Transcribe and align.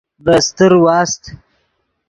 ڤے 0.25 0.33
استر 0.41 0.71
واست۔ 0.83 1.21